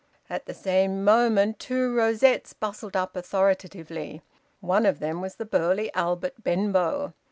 At 0.31 0.47
the 0.47 0.53
same 0.55 1.03
moment 1.03 1.59
two 1.59 1.93
rosettes 1.93 2.53
bustled 2.53 2.95
up 2.95 3.15
authoritatively. 3.15 4.23
One 4.59 4.87
of 4.87 4.97
them 4.97 5.21
was 5.21 5.35
the 5.35 5.45
burly 5.45 5.93
Albert 5.93 6.43
Benbow. 6.43 7.13